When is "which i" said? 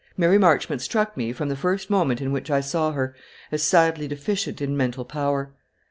2.31-2.59